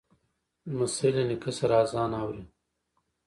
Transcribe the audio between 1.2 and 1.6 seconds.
نیکه